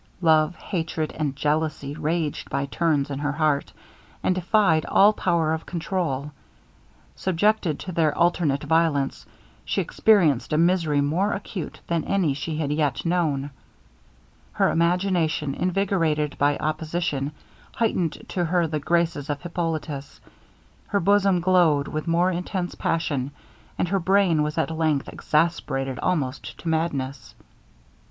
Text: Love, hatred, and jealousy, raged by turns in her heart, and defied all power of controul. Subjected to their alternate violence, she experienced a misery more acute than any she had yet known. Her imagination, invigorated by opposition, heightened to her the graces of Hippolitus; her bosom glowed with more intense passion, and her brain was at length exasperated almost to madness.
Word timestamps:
Love, 0.23 0.55
hatred, 0.55 1.11
and 1.19 1.35
jealousy, 1.35 1.93
raged 1.93 2.49
by 2.49 2.65
turns 2.65 3.11
in 3.11 3.19
her 3.19 3.33
heart, 3.33 3.71
and 4.23 4.33
defied 4.33 4.83
all 4.85 5.13
power 5.13 5.53
of 5.53 5.67
controul. 5.67 6.31
Subjected 7.15 7.77
to 7.77 7.91
their 7.91 8.11
alternate 8.17 8.63
violence, 8.63 9.27
she 9.63 9.79
experienced 9.79 10.51
a 10.51 10.57
misery 10.57 11.01
more 11.01 11.33
acute 11.33 11.79
than 11.85 12.03
any 12.05 12.33
she 12.33 12.57
had 12.57 12.71
yet 12.71 13.05
known. 13.05 13.51
Her 14.53 14.71
imagination, 14.71 15.53
invigorated 15.53 16.35
by 16.39 16.57
opposition, 16.57 17.31
heightened 17.75 18.27
to 18.29 18.45
her 18.45 18.65
the 18.65 18.79
graces 18.79 19.29
of 19.29 19.43
Hippolitus; 19.43 20.19
her 20.87 20.99
bosom 20.99 21.39
glowed 21.41 21.87
with 21.87 22.07
more 22.07 22.31
intense 22.31 22.73
passion, 22.73 23.29
and 23.77 23.87
her 23.89 23.99
brain 23.99 24.41
was 24.41 24.57
at 24.57 24.71
length 24.75 25.09
exasperated 25.13 25.99
almost 25.99 26.57
to 26.57 26.67
madness. 26.69 27.35